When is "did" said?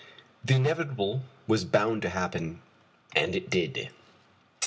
3.51-3.91